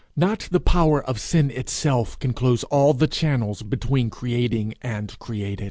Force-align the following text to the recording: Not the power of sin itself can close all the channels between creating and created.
Not 0.15 0.47
the 0.49 0.59
power 0.59 1.03
of 1.03 1.19
sin 1.19 1.51
itself 1.51 2.17
can 2.17 2.33
close 2.33 2.63
all 2.63 2.95
the 2.95 3.05
channels 3.05 3.61
between 3.61 4.09
creating 4.09 4.73
and 4.81 5.13
created. 5.19 5.59